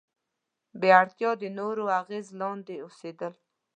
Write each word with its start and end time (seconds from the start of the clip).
بې 0.79 0.89
اړتیا 1.01 1.31
د 1.41 1.43
نورو 1.59 1.83
اغیز 1.99 2.27
لاندې 2.39 2.75
اوسېدل. 2.85 3.33